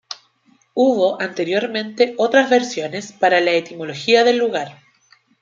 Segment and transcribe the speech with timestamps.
[0.73, 4.79] Hubo anteriormente otras versiones para la etimología del lugar.